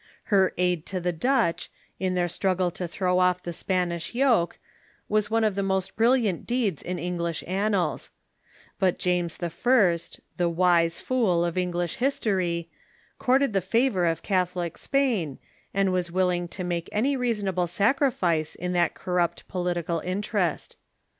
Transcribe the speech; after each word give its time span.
Her 0.33 0.51
aid 0.57 0.87
to 0.87 0.99
the 0.99 1.11
Dutch, 1.11 1.69
in 1.99 2.15
their 2.15 2.25
strug 2.25 2.57
Contrast 2.57 2.81
i 2.81 2.85
^ 2.85 2.89
throw 2.89 3.19
off 3.19 3.43
the 3.43 3.53
Spanish 3.53 4.15
yoke, 4.15 4.57
was 5.07 5.29
one 5.29 5.43
of 5.43 5.53
the 5.53 5.61
with 5.61 5.69
Elizabeth 5.69 5.85
s> 5.85 5.85
i 5.85 5.85
j' 5.85 5.89
most 5.91 5.95
brilliant 5.95 6.47
deeds 6.47 6.81
in 6.81 6.97
English 6.97 7.43
ainials. 7.45 8.09
But 8.79 8.97
James 8.97 9.37
I., 9.39 9.99
the 10.37 10.49
"wise 10.49 10.99
fool" 10.99 11.45
of 11.45 11.53
Englisli 11.53 11.97
history, 11.97 12.71
courted 13.19 13.53
the 13.53 13.61
favor 13.61 14.07
of 14.07 14.23
Catholic 14.23 14.79
Spain, 14.79 15.37
and 15.71 15.93
was 15.93 16.09
Avilling 16.09 16.47
to 16.49 16.63
make 16.63 16.89
any 16.91 17.15
reasonable 17.15 17.67
sacri 17.67 18.09
fice 18.09 18.55
in 18.55 18.73
that 18.73 18.95
corrupt 18.95 19.47
political 19.47 19.99
interest. 19.99 20.77